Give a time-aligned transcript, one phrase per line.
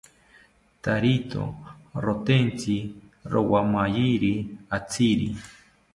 [0.83, 1.43] Tarito
[2.05, 2.75] rotentsi
[3.33, 4.33] rowamayiri
[4.77, 5.27] atziri